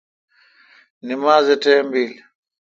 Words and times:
نماز 1.07 1.45
ٹیم 1.61 1.85
بیل۔ 1.93 2.11